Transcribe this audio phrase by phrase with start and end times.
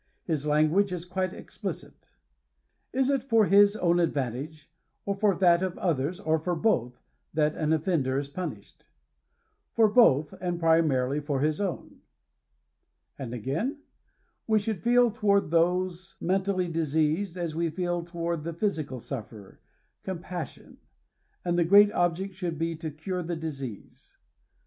[0.23, 2.01] His language is quite explicit.«•
[2.99, 4.67] Is it for his own advantage,
[5.05, 7.03] or for that of others, or for both,"
[7.35, 8.85] that an offender is punished?"
[9.75, 12.01] For both, and pri marily for his own."
[13.19, 13.77] And again,"
[14.47, 20.03] we should feel toward those mentally diseased, as we feel toward the physical sufferer *
[20.03, 20.79] compassion;
[21.45, 24.17] and the great object should be to cure the disease.